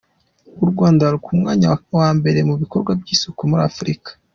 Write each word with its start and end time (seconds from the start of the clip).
U 0.63 0.65
Rwanda 0.71 1.05
ku 1.23 1.31
mwanya 1.39 1.67
wa 1.97 2.09
mbere 2.17 2.39
mu 2.47 2.55
bikorwa 2.61 2.91
by’isuku 3.01 3.41
muri 3.49 3.61
Afurika 3.69 4.09